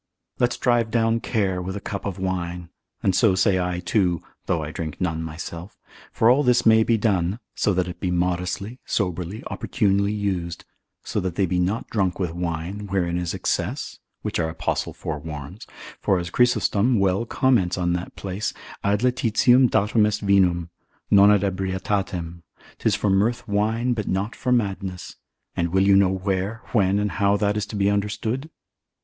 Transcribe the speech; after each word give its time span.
Let's 0.39 0.57
drive 0.57 0.89
down 0.89 1.19
care 1.19 1.61
with 1.61 1.75
a 1.75 1.79
cup 1.79 2.05
of 2.07 2.17
wine: 2.17 2.69
and 3.03 3.13
so 3.15 3.35
say 3.35 3.59
I 3.59 3.79
too, 3.81 4.23
(though 4.47 4.63
I 4.63 4.71
drink 4.71 4.99
none 4.99 5.21
myself) 5.21 5.77
for 6.11 6.27
all 6.27 6.41
this 6.41 6.65
may 6.65 6.81
be 6.81 6.97
done, 6.97 7.37
so 7.53 7.71
that 7.75 7.87
it 7.87 7.99
be 7.99 8.09
modestly, 8.09 8.79
soberly, 8.83 9.43
opportunely 9.51 10.11
used: 10.11 10.65
so 11.03 11.19
that 11.19 11.35
they 11.35 11.45
be 11.45 11.59
not 11.59 11.87
drunk 11.91 12.19
with 12.19 12.31
wine, 12.33 12.87
wherein 12.87 13.19
is 13.19 13.35
excess, 13.35 13.99
which 14.23 14.39
our 14.39 14.49
Apostle 14.49 14.91
forewarns; 14.91 15.67
for 16.01 16.17
as 16.17 16.31
Chrysostom 16.31 16.99
well 16.99 17.27
comments 17.27 17.77
on 17.77 17.93
that 17.93 18.15
place, 18.15 18.55
ad 18.83 19.01
laetitiam 19.03 19.67
datum 19.69 20.07
est 20.07 20.25
vinum, 20.27 20.69
non 21.11 21.29
ad 21.31 21.41
ebrietatem, 21.43 22.41
'tis 22.79 22.95
for 22.95 23.11
mirth 23.11 23.47
wine, 23.47 23.93
but 23.93 24.07
not 24.07 24.35
for 24.35 24.51
madness: 24.51 25.17
and 25.55 25.69
will 25.69 25.83
you 25.83 25.95
know 25.95 26.09
where, 26.09 26.63
when, 26.71 26.97
and 26.97 27.11
how 27.21 27.37
that 27.37 27.55
is 27.55 27.67
to 27.67 27.75
be 27.75 27.87
understood? 27.87 28.49